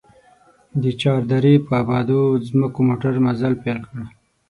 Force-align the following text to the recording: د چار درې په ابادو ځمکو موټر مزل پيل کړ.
د 0.81 0.83
چار 1.01 1.21
درې 1.31 1.53
په 1.65 1.73
ابادو 1.83 2.21
ځمکو 2.47 2.79
موټر 2.89 3.13
مزل 3.25 3.53
پيل 3.63 3.79
کړ. 3.89 3.97